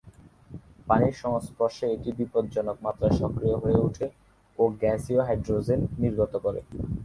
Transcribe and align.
পানির 0.87 1.15
সংস্পর্শে 1.23 1.85
এটি 1.95 2.09
বিপজ্জনক 2.19 2.77
মাত্রায় 2.85 3.15
সক্রিয় 3.21 3.55
হয়ে 3.63 3.79
ওঠে 3.85 4.07
ও 4.59 4.63
গ্যাসীয় 4.81 5.21
হাইড্রোজেন 5.27 5.79
নির্গত 6.03 6.33
করে। 6.45 6.59